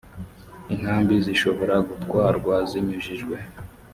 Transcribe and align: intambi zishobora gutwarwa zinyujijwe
intambi 0.73 1.13
zishobora 1.25 1.75
gutwarwa 1.89 2.55
zinyujijwe 2.69 3.35